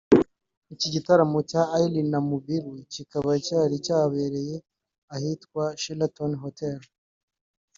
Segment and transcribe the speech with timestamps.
[0.73, 4.55] Iki gitaramo cya Iryn Namubiru kikaba cyari cyabereye
[5.15, 6.77] ahitwa Sheraton Hotel